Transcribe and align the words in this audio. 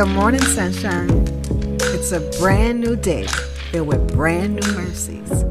Good 0.00 0.14
morning, 0.14 0.40
sunshine. 0.40 1.10
It's 1.92 2.10
a 2.12 2.20
brand 2.40 2.80
new 2.80 2.96
day 2.96 3.26
filled 3.70 3.88
with 3.88 4.14
brand 4.14 4.54
new 4.54 4.72
mercies. 4.72 5.44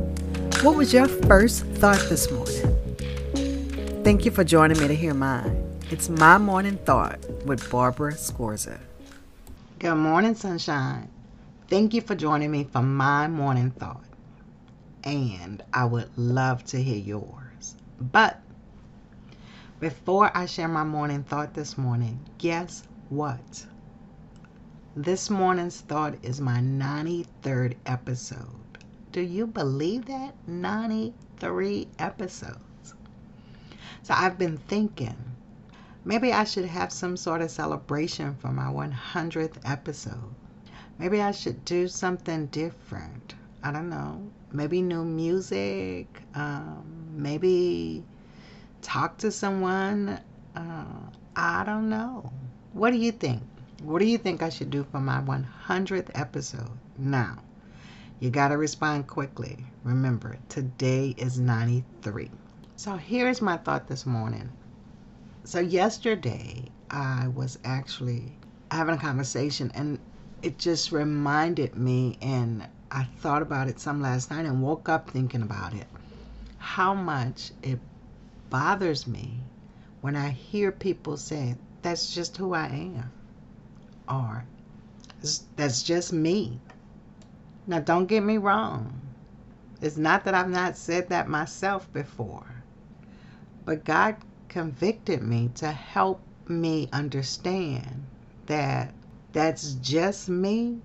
What 0.64 0.76
was 0.76 0.92
your 0.92 1.08
first 1.08 1.66
thought 1.78 2.04
this 2.10 2.32
morning? 2.32 4.04
Thank 4.04 4.26
you 4.26 4.32
for 4.32 4.44
joining 4.44 4.80
me 4.80 4.88
to 4.88 4.96
hear 4.96 5.14
mine. 5.14 5.80
It's 5.92 6.10
my 6.10 6.40
morning 6.40 6.78
thought 6.78 7.24
with 7.46 7.70
Barbara 7.70 8.14
Scorza. 8.14 8.80
Good 9.78 9.94
morning, 9.94 10.34
sunshine. 10.34 11.10
Thank 11.68 11.94
you 11.94 12.02
for 12.02 12.16
joining 12.16 12.50
me 12.50 12.64
for 12.64 12.82
my 12.82 13.28
morning 13.28 13.70
thought. 13.70 14.04
And 15.04 15.62
I 15.72 15.86
would 15.86 16.10
love 16.18 16.64
to 16.72 16.82
hear 16.82 16.98
yours. 16.98 17.76
But 18.02 18.42
before 19.80 20.36
I 20.36 20.48
share 20.48 20.68
my 20.68 20.86
morning 20.86 21.22
thought 21.22 21.54
this 21.54 21.78
morning, 21.78 22.20
guess 22.40 22.82
what? 23.10 23.68
This 24.96 25.30
morning's 25.30 25.82
thought 25.82 26.16
is 26.24 26.42
my 26.42 26.58
93rd 26.62 27.76
episode. 27.86 28.80
Do 29.12 29.22
you 29.22 29.46
believe 29.46 30.06
that? 30.06 30.34
93 30.48 31.88
episodes. 32.00 32.96
So 34.02 34.16
I've 34.18 34.40
been 34.40 34.58
thinking 34.58 35.16
maybe 36.04 36.34
I 36.34 36.44
should 36.44 36.66
have 36.66 36.92
some 36.92 37.18
sort 37.18 37.44
of 37.44 37.52
celebration 37.52 38.34
for 38.34 38.48
my 38.48 38.66
100th 38.66 39.58
episode. 39.64 40.34
Maybe 40.98 41.22
I 41.22 41.32
should 41.32 41.64
do 41.66 41.88
something 41.88 42.48
different. 42.48 43.36
I 43.62 43.72
don't 43.72 43.90
know. 43.90 44.28
Maybe 44.52 44.82
new 44.82 45.06
music. 45.06 46.08
Um, 46.34 47.12
maybe 47.14 48.04
talk 48.82 49.20
to 49.20 49.30
someone. 49.32 50.20
Uh, 50.56 51.12
I 51.36 51.64
don't 51.64 51.90
know. 51.90 52.34
What 52.74 52.90
do 52.90 52.98
you 52.98 53.12
think? 53.12 53.44
What 53.82 54.00
do 54.00 54.06
you 54.06 54.18
think 54.18 54.44
I 54.44 54.50
should 54.50 54.72
do 54.72 54.84
for 54.92 55.00
my 55.00 55.22
100th 55.22 56.10
episode? 56.14 56.78
Now, 56.98 57.38
you 58.20 58.30
got 58.30 58.50
to 58.50 58.58
respond 58.58 59.08
quickly. 59.08 59.66
Remember, 59.86 60.38
today 60.50 61.16
is 61.18 61.40
93. 61.40 62.30
So 62.76 62.98
here's 62.98 63.42
my 63.42 63.56
thought 63.56 63.88
this 63.88 64.06
morning. 64.06 64.52
So 65.46 65.60
yesterday, 65.60 66.66
I 66.92 67.30
was 67.30 67.58
actually 67.64 68.34
having 68.70 68.96
a 68.96 69.00
conversation 69.00 69.72
and 69.74 69.98
it 70.42 70.58
just 70.58 70.92
reminded 70.92 71.78
me, 71.78 72.18
and 72.22 72.68
I 72.92 73.06
thought 73.20 73.42
about 73.42 73.70
it 73.70 73.80
some 73.80 74.02
last 74.02 74.30
night 74.30 74.46
and 74.46 74.62
woke 74.62 74.90
up 74.90 75.10
thinking 75.10 75.42
about 75.42 75.74
it, 75.74 75.88
how 76.58 76.94
much 76.94 77.52
it 77.64 77.80
bothers 78.50 79.08
me 79.08 79.40
when 80.02 80.18
I 80.18 80.32
hear 80.32 80.70
people 80.74 81.16
say, 81.16 81.56
that's 81.82 82.14
just 82.14 82.36
who 82.36 82.54
I 82.54 82.68
am 82.68 83.12
are. 84.10 84.46
That's 85.56 85.84
just 85.84 86.12
me. 86.12 86.60
Now, 87.68 87.80
don't 87.80 88.08
get 88.08 88.24
me 88.24 88.38
wrong. 88.38 89.00
It's 89.82 89.98
not 89.98 90.26
that 90.26 90.34
I've 90.34 90.50
not 90.50 90.76
said 90.76 91.10
that 91.10 91.30
myself 91.30 91.92
before, 91.94 92.64
but 93.64 93.86
God 93.86 94.18
convicted 94.50 95.22
me 95.22 95.52
to 95.56 95.72
help 95.72 96.22
me 96.48 96.90
understand 96.92 98.06
that 98.48 98.94
that's 99.32 99.74
just 99.76 100.28
me 100.28 100.82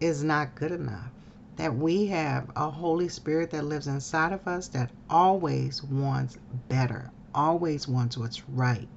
is 0.00 0.22
not 0.22 0.54
good 0.54 0.72
enough. 0.72 1.10
That 1.56 1.74
we 1.74 2.06
have 2.06 2.50
a 2.56 2.70
Holy 2.70 3.08
Spirit 3.08 3.50
that 3.50 3.64
lives 3.64 3.86
inside 3.86 4.32
of 4.32 4.46
us 4.46 4.68
that 4.68 4.90
always 5.08 5.82
wants 5.82 6.36
better, 6.68 7.10
always 7.34 7.88
wants 7.88 8.18
what's 8.18 8.48
right. 8.48 8.88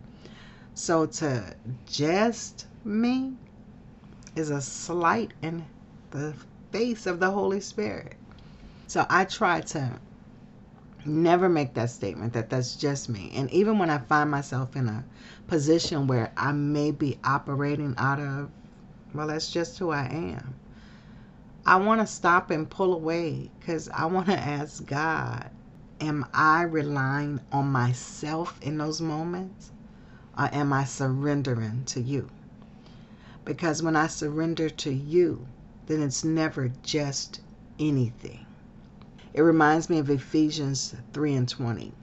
So 0.73 1.05
to 1.05 1.55
just 1.85 2.67
me 2.85 3.33
is 4.35 4.49
a 4.49 4.61
slight 4.61 5.33
in 5.41 5.65
the 6.11 6.35
face 6.71 7.07
of 7.07 7.19
the 7.19 7.31
Holy 7.31 7.59
Spirit. 7.59 8.15
So 8.87 9.05
I 9.09 9.25
try 9.25 9.61
to 9.61 9.99
never 11.05 11.49
make 11.49 11.73
that 11.73 11.89
statement 11.89 12.33
that 12.33 12.49
that's 12.49 12.75
just 12.75 13.09
me. 13.09 13.31
And 13.35 13.49
even 13.51 13.79
when 13.79 13.89
I 13.89 13.99
find 13.99 14.29
myself 14.29 14.75
in 14.75 14.87
a 14.87 15.05
position 15.47 16.07
where 16.07 16.31
I 16.37 16.51
may 16.51 16.91
be 16.91 17.17
operating 17.23 17.95
out 17.97 18.19
of, 18.19 18.49
well, 19.13 19.27
that's 19.27 19.51
just 19.51 19.79
who 19.79 19.91
I 19.91 20.05
am. 20.05 20.55
I 21.65 21.77
want 21.77 22.01
to 22.01 22.07
stop 22.07 22.51
and 22.51 22.69
pull 22.69 22.93
away 22.93 23.49
because 23.59 23.89
I 23.89 24.05
want 24.05 24.27
to 24.27 24.37
ask 24.37 24.85
God, 24.85 25.49
am 25.99 26.25
I 26.33 26.63
relying 26.63 27.39
on 27.51 27.71
myself 27.71 28.59
in 28.61 28.77
those 28.77 29.01
moments? 29.01 29.71
Or 30.37 30.49
am 30.53 30.73
I 30.73 30.85
surrendering 30.85 31.83
to 31.85 32.01
you? 32.01 32.29
Because 33.45 33.83
when 33.83 33.95
I 33.95 34.07
surrender 34.07 34.69
to 34.69 34.91
you, 34.91 35.47
then 35.85 36.01
it's 36.01 36.23
never 36.23 36.71
just 36.81 37.41
anything. 37.79 38.45
It 39.33 39.41
reminds 39.41 39.89
me 39.89 39.99
of 39.99 40.09
Ephesians 40.09 40.95
3 41.13 41.35
and 41.35 41.47
20. 41.49 41.93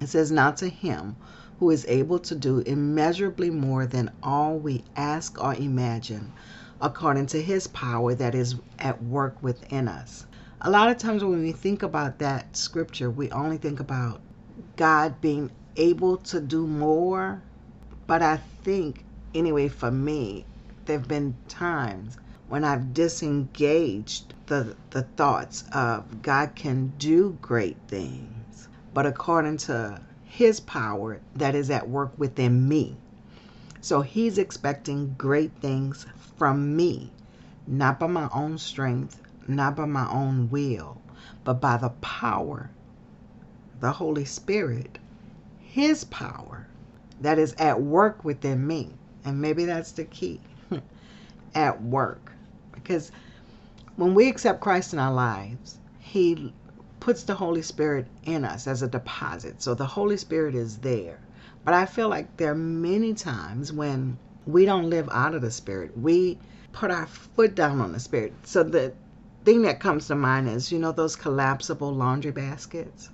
It 0.00 0.08
says, 0.08 0.30
Now 0.30 0.50
to 0.52 0.68
him 0.68 1.16
who 1.58 1.70
is 1.70 1.86
able 1.88 2.18
to 2.18 2.34
do 2.34 2.58
immeasurably 2.58 3.48
more 3.48 3.86
than 3.86 4.10
all 4.22 4.58
we 4.58 4.82
ask 4.96 5.40
or 5.42 5.54
imagine, 5.54 6.32
according 6.80 7.26
to 7.26 7.40
his 7.40 7.68
power 7.68 8.14
that 8.14 8.34
is 8.34 8.56
at 8.78 9.02
work 9.02 9.40
within 9.42 9.86
us. 9.86 10.26
A 10.60 10.70
lot 10.70 10.90
of 10.90 10.98
times 10.98 11.22
when 11.22 11.40
we 11.40 11.52
think 11.52 11.82
about 11.82 12.18
that 12.18 12.56
scripture, 12.56 13.10
we 13.10 13.30
only 13.30 13.58
think 13.58 13.78
about 13.80 14.20
God 14.76 15.20
being 15.20 15.50
able 15.76 16.16
to 16.18 16.40
do 16.40 16.66
more. 16.66 17.42
But 18.06 18.22
I 18.22 18.38
think 18.64 19.04
anyway, 19.34 19.68
for 19.68 19.90
me, 19.90 20.46
there 20.86 20.98
have 20.98 21.08
been 21.08 21.36
times 21.48 22.18
when 22.48 22.64
I've 22.64 22.92
disengaged 22.94 24.34
the, 24.46 24.76
the 24.90 25.02
thoughts 25.02 25.64
of 25.72 26.22
God 26.22 26.54
can 26.54 26.92
do 26.98 27.38
great 27.40 27.76
things, 27.88 28.68
but 28.92 29.06
according 29.06 29.58
to 29.58 30.00
His 30.24 30.60
power 30.60 31.20
that 31.34 31.54
is 31.54 31.70
at 31.70 31.88
work 31.88 32.12
within 32.18 32.68
me. 32.68 32.96
So 33.80 34.02
He's 34.02 34.38
expecting 34.38 35.14
great 35.18 35.52
things 35.60 36.06
from 36.36 36.76
me, 36.76 37.12
not 37.66 38.00
by 38.00 38.08
my 38.08 38.28
own 38.34 38.58
strength, 38.58 39.20
not 39.48 39.76
by 39.76 39.86
my 39.86 40.10
own 40.10 40.50
will, 40.50 41.00
but 41.44 41.60
by 41.60 41.76
the 41.78 41.90
power, 42.00 42.70
the 43.80 43.92
Holy 43.92 44.24
Spirit, 44.24 44.98
His 45.60 46.04
power 46.04 46.66
that 47.20 47.38
is 47.38 47.54
at 47.54 47.80
work 47.80 48.24
within 48.24 48.66
me. 48.66 48.90
And 49.24 49.40
maybe 49.40 49.64
that's 49.64 49.92
the 49.92 50.04
key 50.04 50.40
at 51.54 51.82
work. 51.82 52.32
Because 52.72 53.12
when 53.96 54.14
we 54.14 54.28
accept 54.28 54.60
Christ 54.60 54.92
in 54.92 54.98
our 54.98 55.12
lives, 55.12 55.78
He 56.00 56.52
puts 57.00 57.24
the 57.24 57.34
Holy 57.34 57.62
Spirit 57.62 58.06
in 58.24 58.44
us 58.44 58.66
as 58.66 58.82
a 58.82 58.88
deposit. 58.88 59.62
So 59.62 59.74
the 59.74 59.86
Holy 59.86 60.16
Spirit 60.16 60.54
is 60.54 60.78
there. 60.78 61.20
But 61.64 61.74
I 61.74 61.86
feel 61.86 62.08
like 62.08 62.36
there 62.36 62.52
are 62.52 62.56
many 62.56 63.14
times 63.14 63.72
when 63.72 64.18
we 64.46 64.64
don't 64.64 64.90
live 64.90 65.08
out 65.12 65.34
of 65.34 65.42
the 65.42 65.50
Spirit. 65.50 65.96
We 65.96 66.38
put 66.72 66.90
our 66.90 67.06
foot 67.06 67.54
down 67.54 67.80
on 67.80 67.92
the 67.92 68.00
Spirit. 68.00 68.32
So 68.44 68.62
the 68.62 68.92
thing 69.44 69.62
that 69.62 69.80
comes 69.80 70.06
to 70.08 70.14
mind 70.14 70.48
is, 70.48 70.72
you 70.72 70.78
know, 70.78 70.92
those 70.92 71.16
collapsible 71.16 71.92
laundry 71.92 72.32
baskets 72.32 73.10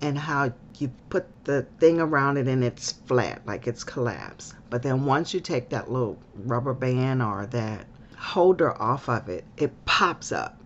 and 0.00 0.18
how 0.18 0.52
you 0.78 0.90
put 1.10 1.26
the 1.44 1.62
thing 1.78 2.00
around 2.00 2.36
it 2.36 2.48
and 2.48 2.64
it's 2.64 2.92
flat, 2.92 3.42
like 3.46 3.66
it's 3.66 3.84
collapsed. 3.84 4.54
But 4.70 4.82
then 4.82 5.04
once 5.04 5.34
you 5.34 5.40
take 5.40 5.68
that 5.70 5.90
little 5.90 6.18
rubber 6.34 6.74
band 6.74 7.22
or 7.22 7.46
that 7.46 7.86
holder 8.16 8.80
off 8.80 9.08
of 9.08 9.28
it, 9.28 9.44
it 9.56 9.72
pops 9.84 10.32
up. 10.32 10.56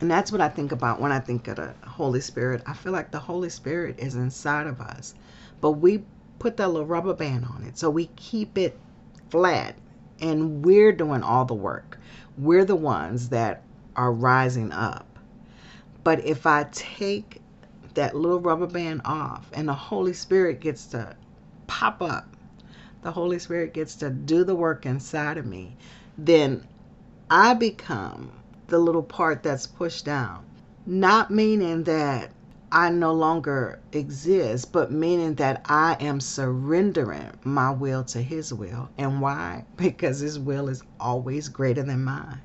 And 0.00 0.10
that's 0.10 0.32
what 0.32 0.40
I 0.40 0.48
think 0.48 0.72
about 0.72 1.00
when 1.00 1.12
I 1.12 1.20
think 1.20 1.46
of 1.48 1.56
the 1.56 1.74
Holy 1.84 2.20
Spirit. 2.20 2.62
I 2.66 2.72
feel 2.72 2.92
like 2.92 3.10
the 3.10 3.18
Holy 3.18 3.50
Spirit 3.50 3.98
is 3.98 4.14
inside 4.14 4.66
of 4.66 4.80
us, 4.80 5.14
but 5.60 5.72
we 5.72 6.02
put 6.38 6.56
that 6.56 6.68
little 6.68 6.86
rubber 6.86 7.14
band 7.14 7.44
on 7.44 7.64
it. 7.64 7.76
So 7.76 7.90
we 7.90 8.06
keep 8.16 8.56
it 8.56 8.78
flat 9.28 9.76
and 10.20 10.64
we're 10.64 10.92
doing 10.92 11.22
all 11.22 11.44
the 11.44 11.54
work. 11.54 11.98
We're 12.38 12.64
the 12.64 12.76
ones 12.76 13.28
that 13.28 13.62
are 13.94 14.12
rising 14.12 14.72
up. 14.72 15.06
But 16.02 16.24
if 16.24 16.46
I 16.46 16.66
take 16.72 17.39
that 17.94 18.16
little 18.16 18.40
rubber 18.40 18.66
band 18.66 19.02
off 19.04 19.50
and 19.52 19.68
the 19.68 19.74
Holy 19.74 20.12
Spirit 20.12 20.60
gets 20.60 20.86
to 20.88 21.16
pop 21.66 22.02
up, 22.02 22.36
the 23.02 23.12
Holy 23.12 23.38
Spirit 23.38 23.74
gets 23.74 23.94
to 23.96 24.10
do 24.10 24.44
the 24.44 24.54
work 24.54 24.86
inside 24.86 25.38
of 25.38 25.46
me, 25.46 25.76
then 26.18 26.66
I 27.30 27.54
become 27.54 28.32
the 28.68 28.78
little 28.78 29.02
part 29.02 29.42
that's 29.42 29.66
pushed 29.66 30.04
down. 30.04 30.44
Not 30.86 31.30
meaning 31.30 31.84
that 31.84 32.30
I 32.72 32.90
no 32.90 33.12
longer 33.12 33.80
exist, 33.92 34.72
but 34.72 34.92
meaning 34.92 35.34
that 35.36 35.62
I 35.68 35.96
am 36.00 36.20
surrendering 36.20 37.32
my 37.44 37.70
will 37.70 38.04
to 38.04 38.22
His 38.22 38.52
will. 38.52 38.90
And 38.98 39.20
why? 39.20 39.64
Because 39.76 40.20
His 40.20 40.38
will 40.38 40.68
is 40.68 40.82
always 41.00 41.48
greater 41.48 41.82
than 41.82 42.04
mine. 42.04 42.42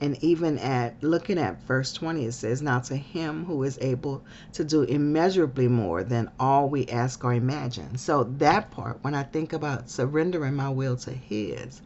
And 0.00 0.22
even 0.22 0.58
at 0.58 1.02
looking 1.02 1.38
at 1.38 1.62
verse 1.62 1.92
20, 1.94 2.26
it 2.26 2.32
says, 2.32 2.60
Now 2.60 2.80
to 2.80 2.96
him 2.96 3.44
who 3.46 3.62
is 3.62 3.78
able 3.80 4.22
to 4.52 4.64
do 4.64 4.82
immeasurably 4.82 5.68
more 5.68 6.04
than 6.04 6.30
all 6.38 6.68
we 6.68 6.86
ask 6.86 7.24
or 7.24 7.32
imagine. 7.32 7.96
So, 7.96 8.24
that 8.38 8.70
part, 8.70 8.98
when 9.02 9.14
I 9.14 9.22
think 9.22 9.52
about 9.52 9.88
surrendering 9.88 10.54
my 10.54 10.68
will 10.68 10.96
to 10.98 11.12
his, 11.12 11.80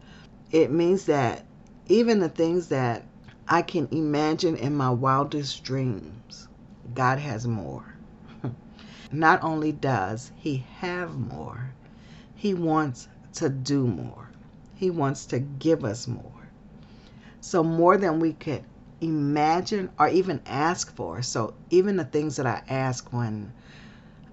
it 0.50 0.72
means 0.72 1.04
that 1.04 1.44
even 1.86 2.20
the 2.20 2.28
things 2.28 2.68
that 2.68 3.04
I 3.48 3.62
can 3.62 3.88
imagine 3.90 4.56
in 4.56 4.76
my 4.76 4.90
wildest 4.90 5.64
dreams, 5.64 6.48
God 6.94 7.18
has 7.18 7.46
more. 7.46 7.84
Not 9.12 9.42
only 9.42 9.72
does 9.72 10.30
He 10.36 10.64
have 10.78 11.18
more, 11.18 11.72
He 12.34 12.54
wants 12.54 13.08
to 13.34 13.48
do 13.48 13.86
more. 13.86 14.30
He 14.74 14.90
wants 14.90 15.26
to 15.26 15.40
give 15.40 15.84
us 15.84 16.06
more. 16.08 16.39
So, 17.40 17.62
more 17.62 17.96
than 17.96 18.20
we 18.20 18.32
could 18.32 18.64
imagine 19.00 19.90
or 19.98 20.08
even 20.08 20.42
ask 20.46 20.94
for. 20.94 21.22
So, 21.22 21.54
even 21.70 21.96
the 21.96 22.04
things 22.04 22.36
that 22.36 22.46
I 22.46 22.62
ask 22.68 23.12
when 23.12 23.52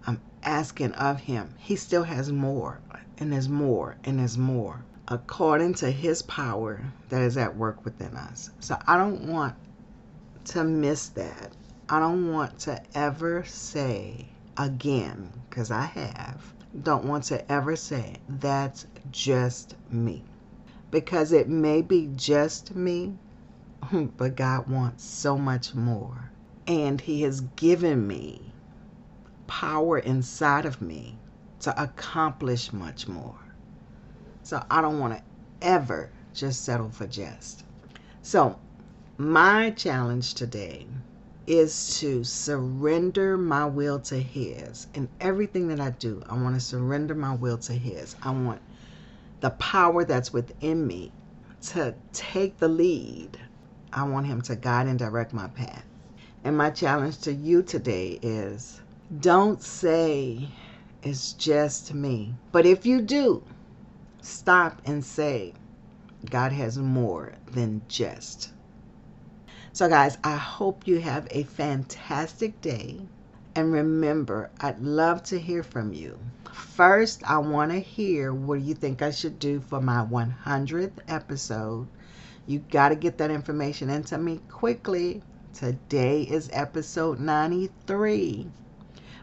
I'm 0.06 0.22
asking 0.44 0.94
of 0.94 1.22
Him, 1.22 1.56
He 1.58 1.76
still 1.76 2.04
has 2.04 2.32
more, 2.32 2.80
and 3.18 3.32
there's 3.32 3.50
more, 3.50 3.98
and 4.04 4.20
there's 4.20 4.38
more 4.38 4.84
according 5.08 5.74
to 5.74 5.90
his 5.90 6.22
power 6.24 6.82
that 7.10 7.22
is 7.22 7.38
at 7.38 7.56
work 7.56 7.84
within 7.86 8.16
us. 8.16 8.50
So 8.60 8.78
I 8.88 8.98
don't 8.98 9.28
want 9.28 9.56
to 10.46 10.64
miss 10.64 11.10
that. 11.10 11.52
I 11.90 12.00
don't 12.00 12.32
want 12.32 12.60
to 12.60 12.82
ever 12.94 13.44
say 13.46 14.28
again, 14.58 15.32
because 15.50 15.72
I 15.72 15.86
have, 15.86 16.54
don't 16.84 17.06
want 17.06 17.24
to 17.26 17.50
ever 17.52 17.76
say 17.76 18.18
that's 18.28 18.86
just 19.12 19.76
me. 19.90 20.24
Because 20.90 21.32
it 21.32 21.50
may 21.50 21.82
be 21.82 22.10
just 22.16 22.76
me, 22.76 23.18
but 23.92 24.36
God 24.36 24.68
wants 24.70 25.04
so 25.04 25.38
much 25.38 25.74
more. 25.74 26.32
And 26.66 27.02
He 27.02 27.22
has 27.24 27.42
given 27.42 28.08
me 28.08 28.54
power 29.48 29.98
inside 29.98 30.66
of 30.66 30.82
me 30.82 31.18
to 31.62 31.82
accomplish 31.82 32.72
much 32.72 33.08
more. 33.08 33.40
So 34.44 34.64
I 34.70 34.82
don't 34.82 35.00
want 35.00 35.18
to 35.18 35.24
ever 35.62 36.10
just 36.34 36.64
settle 36.64 36.90
for 36.90 37.08
just. 37.08 37.64
So 38.22 38.60
my 39.18 39.72
challenge 39.72 40.36
today 40.36 40.86
is 41.48 42.00
to 42.00 42.24
surrender 42.24 43.38
my 43.38 43.66
will 43.66 44.00
to 44.00 44.20
His. 44.20 44.88
In 44.94 45.10
everything 45.20 45.70
that 45.70 45.80
I 45.80 45.92
do, 45.92 46.22
I 46.30 46.34
want 46.42 46.56
to 46.56 46.62
surrender 46.62 47.16
my 47.16 47.34
will 47.34 47.58
to 47.60 47.74
His. 47.74 48.16
I 48.22 48.32
want 48.32 48.62
the 49.40 49.52
power 49.52 50.04
that's 50.04 50.34
within 50.34 50.88
me 50.88 51.12
to 51.62 51.96
take 52.14 52.58
the 52.58 52.68
lead. 52.68 53.38
I 53.94 54.04
want 54.04 54.28
Him 54.28 54.42
to 54.44 54.56
guide 54.56 54.88
and 54.88 55.00
direct 55.00 55.34
my 55.34 55.48
path. 55.48 55.86
And 56.44 56.58
my 56.58 56.70
challenge 56.70 57.20
to 57.22 57.34
you 57.34 57.64
today 57.64 58.20
is 58.22 58.82
don't 59.20 59.62
say 59.62 60.50
it's 61.04 61.34
just 61.34 61.94
me. 61.94 62.36
But 62.52 62.66
if 62.66 62.86
you 62.86 63.02
do, 63.02 63.44
stop 64.22 64.82
and 64.86 65.04
say, 65.04 65.54
God 66.30 66.52
has 66.52 66.78
more 66.78 67.34
than 67.52 67.82
just. 67.88 68.52
So, 69.72 69.88
guys, 69.88 70.18
I 70.24 70.36
hope 70.36 70.88
you 70.88 71.00
have 71.00 71.28
a 71.32 71.44
fantastic 71.44 72.60
day. 72.62 73.02
And 73.58 73.74
remember, 73.74 74.52
I'd 74.60 74.80
love 74.82 75.24
to 75.24 75.40
hear 75.40 75.64
from 75.64 75.92
you. 75.92 76.20
First, 76.54 77.24
I 77.28 77.40
want 77.40 77.72
to 77.72 77.80
hear 77.80 78.32
what 78.32 78.62
you 78.62 78.76
think 78.76 79.02
I 79.02 79.10
should 79.10 79.40
do 79.40 79.62
for 79.62 79.82
my 79.82 80.06
100th 80.06 81.00
episode. 81.08 81.88
You 82.46 82.60
got 82.60 82.90
to 82.90 82.96
get 82.96 83.18
that 83.18 83.32
information 83.32 83.90
into 83.90 84.16
me 84.20 84.42
quickly. 84.48 85.24
Today 85.54 86.22
is 86.22 86.52
episode 86.54 87.20
93. 87.20 88.46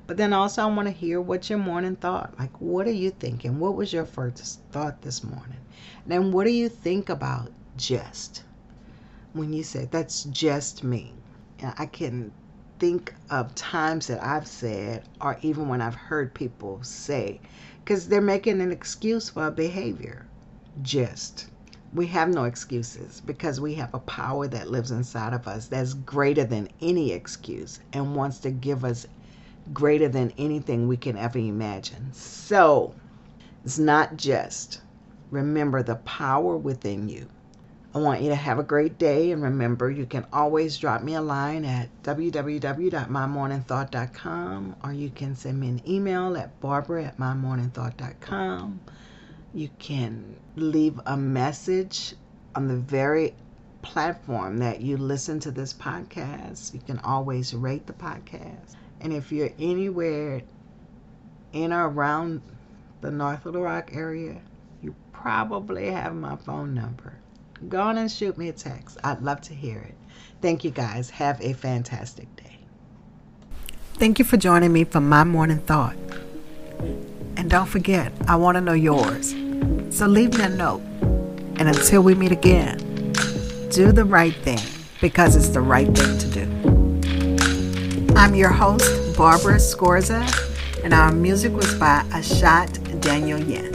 But 0.09 0.17
then 0.17 0.33
also, 0.33 0.63
I 0.63 0.67
want 0.67 0.89
to 0.89 0.93
hear 0.93 1.21
what 1.21 1.49
your 1.49 1.61
morning 1.61 1.95
thought. 1.95 2.37
Like, 2.37 2.61
what 2.61 2.89
are 2.89 2.91
you 2.91 3.13
thinking? 3.13 3.61
What 3.61 3.77
was 3.77 3.93
your 3.93 4.05
first 4.05 4.59
thought 4.73 5.01
this 5.03 5.23
morning? 5.23 5.61
Then, 6.07 6.33
what 6.33 6.43
do 6.43 6.51
you 6.51 6.69
think 6.69 7.09
about 7.09 7.53
just 7.77 8.43
when 9.33 9.53
you 9.53 9.63
say 9.63 9.87
that's 9.89 10.25
just 10.25 10.83
me? 10.83 11.15
And 11.61 11.73
I 11.79 11.87
can 11.87 12.33
think 12.85 13.15
of 13.31 13.55
times 13.55 14.09
that 14.09 14.23
I've 14.23 14.47
said, 14.47 15.05
or 15.19 15.39
even 15.41 15.69
when 15.69 15.81
I've 15.81 15.95
heard 15.95 16.35
people 16.35 16.83
say, 16.83 17.41
because 17.83 18.09
they're 18.09 18.21
making 18.21 18.61
an 18.61 18.71
excuse 18.71 19.31
for 19.31 19.47
a 19.47 19.51
behavior. 19.51 20.27
Just. 20.83 21.47
We 21.95 22.07
have 22.09 22.29
no 22.29 22.45
excuses 22.45 23.23
because 23.25 23.59
we 23.59 23.73
have 23.77 23.95
a 23.95 24.01
power 24.01 24.49
that 24.49 24.71
lives 24.71 24.91
inside 24.91 25.33
of 25.33 25.49
us 25.49 25.67
that's 25.67 25.95
greater 25.95 26.45
than 26.45 26.69
any 26.83 27.13
excuse 27.13 27.81
and 27.95 28.15
wants 28.15 28.41
to 28.41 28.51
give 28.51 28.85
us 28.85 29.07
greater 29.73 30.09
than 30.09 30.35
anything 30.37 30.87
we 30.87 30.99
can 30.99 31.17
ever 31.17 31.39
imagine. 31.39 32.13
So 32.13 32.95
it's 33.65 33.79
not 33.79 34.19
just. 34.19 34.83
Remember 35.31 35.83
the 35.83 35.97
power 35.97 36.55
within 36.55 37.09
you. 37.09 37.29
I 37.97 37.99
want 37.99 38.23
you 38.23 38.31
to 38.31 38.35
have 38.35 38.59
a 38.59 38.65
great 38.65 38.99
day 38.99 39.31
and 39.31 39.41
remember 39.41 39.89
you 39.89 40.05
can 40.05 40.27
always 40.33 40.79
drop 40.79 41.05
me 41.05 41.15
a 41.15 41.21
line 41.21 41.65
at 41.65 41.89
www.mymorningthought.com 42.03 44.77
or 44.83 44.93
you 44.93 45.11
can 45.11 45.37
send 45.37 45.61
me 45.61 45.69
an 45.69 45.81
email 45.89 46.37
at 46.37 46.61
barbara 46.61 47.05
at 47.05 47.19
mymorningthought.com. 47.19 48.81
You 49.53 49.71
can 49.79 50.35
leave 50.57 51.01
a 51.07 51.17
message 51.17 52.17
on 52.57 52.67
the 52.67 52.75
very 52.75 53.33
platform 53.83 54.59
that 54.59 54.81
you 54.81 54.97
listen 54.97 55.39
to 55.39 55.53
this 55.53 55.73
podcast. 55.73 56.75
You 56.75 56.81
can 56.81 56.99
always 56.99 57.55
rate 57.55 57.87
the 57.87 57.93
podcast. 57.93 58.75
And 59.01 59.13
if 59.13 59.31
you're 59.31 59.53
anywhere 59.61 60.43
in 61.53 61.73
or 61.73 61.89
around 61.89 62.43
the 63.03 63.13
North 63.13 63.47
Little 63.47 63.63
Rock 63.63 63.93
area, 63.95 64.41
you 64.83 64.97
probably 65.13 65.93
have 65.93 66.17
my 66.17 66.35
phone 66.35 66.75
number. 66.75 67.13
Go 67.69 67.81
on 67.81 67.99
and 67.99 68.11
shoot 68.11 68.37
me 68.37 68.49
a 68.49 68.53
text. 68.53 68.99
I'd 69.05 69.23
love 69.23 69.41
to 69.43 69.55
hear 69.55 69.79
it. 69.79 69.95
Thank 70.43 70.65
you 70.65 70.71
guys. 70.71 71.11
Have 71.11 71.41
a 71.41 71.55
fantastic 71.55 72.35
day. 72.37 72.59
Thank 73.95 74.19
you 74.19 74.25
for 74.25 74.37
joining 74.37 74.73
me 74.73 74.85
for 74.85 75.01
my 75.01 75.25
morning 75.25 75.59
thought. 75.59 75.97
And 77.37 77.49
don't 77.49 77.69
forget, 77.69 78.13
I 78.29 78.37
want 78.37 78.57
to 78.57 78.61
know 78.61 78.73
yours. 78.73 79.31
So 79.91 80.07
leave 80.07 80.37
me 80.37 80.45
a 80.45 80.49
note. 80.49 80.83
And 81.57 81.69
until 81.69 82.03
we 82.03 82.15
meet 82.15 82.33
again, 82.33 82.79
do 83.71 83.93
the 83.93 84.05
right 84.05 84.35
thing 84.35 84.61
because 85.01 85.37
it's 85.37 85.49
the 85.49 85.61
right 85.61 85.87
thing 85.87 86.19
to 86.19 86.29
do. 86.29 88.15
I'm 88.17 88.35
your 88.35 88.51
host, 88.51 89.17
Barbara 89.17 89.57
Scorza, 89.57 90.23
and 90.85 90.93
our 90.93 91.13
music 91.13 91.53
was 91.53 91.73
by 91.75 92.03
Ashot 92.11 93.01
Danielyan. 93.01 93.74